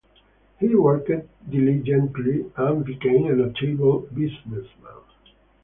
He 0.59 0.73
worked 0.73 1.11
diligently 1.47 2.51
and 2.57 2.83
became 2.83 3.27
a 3.27 3.35
notable 3.35 3.99
businessman. 4.11 5.03